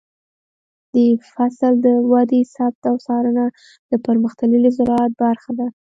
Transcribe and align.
د 0.93 0.97
فصل 1.31 1.73
د 1.85 1.87
ودې 2.11 2.41
ثبت 2.55 2.83
او 2.91 2.95
څارنه 3.05 3.45
د 3.91 3.93
پرمختللي 4.05 4.69
زراعت 4.77 5.11
برخه 5.23 5.51
ده. 5.59 5.67